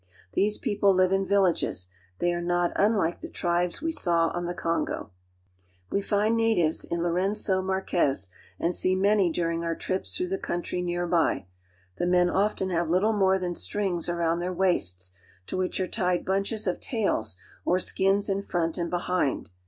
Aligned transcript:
These 0.33 0.57
people 0.57 0.95
live 0.95 1.11
in 1.11 1.27
villages; 1.27 1.87
they 2.17 2.33
are 2.33 2.41
not 2.41 2.71
^^H 2.71 2.77
unlike 2.77 3.21
the 3.21 3.29
tribes 3.29 3.83
we 3.83 3.91
saw 3.91 4.29
on 4.29 4.47
the 4.47 4.55
Kongo. 4.55 5.11
^^H 5.11 5.91
We 5.91 6.01
find 6.01 6.35
natives 6.35 6.83
in 6.83 7.01
Lourcn^o 7.01 7.63
Marquez 7.63 8.31
and 8.59 8.73
see 8.73 8.95
many 8.95 9.29
^^H 9.29 9.35
during 9.35 9.63
our 9.63 9.75
trips 9.75 10.17
through 10.17 10.29
the 10.29 10.39
country 10.39 10.81
near 10.81 11.05
by. 11.05 11.45
The 11.97 12.07
men 12.07 12.29
^^H 12.29 12.35
often 12.35 12.71
have 12.71 12.89
little 12.89 13.13
more 13.13 13.37
than 13.37 13.53
strings 13.53 14.09
around 14.09 14.39
theirwaists, 14.39 15.13
to 15.45 15.55
which 15.55 15.79
are 15.79 15.87
tied 15.87 16.25
bunches 16.25 16.65
of 16.65 16.79
tails 16.79 17.37
or 17.63 17.77
skins 17.77 18.27
in 18.27 18.41
front 18.41 18.79
and 18.79 18.89
behind. 18.89 19.51